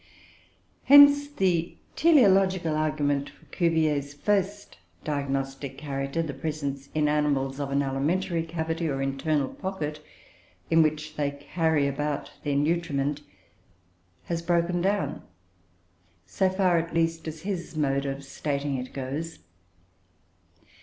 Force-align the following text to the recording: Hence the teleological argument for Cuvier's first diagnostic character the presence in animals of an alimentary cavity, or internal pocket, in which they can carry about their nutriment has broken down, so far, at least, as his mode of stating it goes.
Hence 0.85 1.27
the 1.27 1.75
teleological 1.95 2.75
argument 2.75 3.29
for 3.29 3.45
Cuvier's 3.55 4.15
first 4.15 4.79
diagnostic 5.03 5.77
character 5.77 6.23
the 6.23 6.33
presence 6.33 6.89
in 6.95 7.07
animals 7.07 7.59
of 7.59 7.69
an 7.69 7.83
alimentary 7.83 8.41
cavity, 8.41 8.89
or 8.89 8.99
internal 9.03 9.49
pocket, 9.49 9.99
in 10.71 10.81
which 10.81 11.17
they 11.17 11.29
can 11.29 11.41
carry 11.41 11.85
about 11.87 12.31
their 12.43 12.55
nutriment 12.55 13.21
has 14.23 14.41
broken 14.41 14.81
down, 14.81 15.21
so 16.25 16.49
far, 16.49 16.79
at 16.79 16.95
least, 16.95 17.27
as 17.27 17.41
his 17.41 17.77
mode 17.77 18.07
of 18.07 18.23
stating 18.23 18.77
it 18.77 18.93
goes. 18.93 19.37